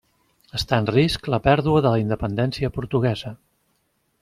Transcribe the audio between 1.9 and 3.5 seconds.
la independència portuguesa.